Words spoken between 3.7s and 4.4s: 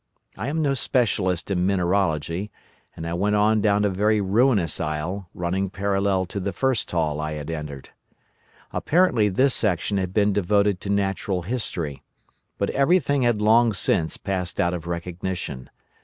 a very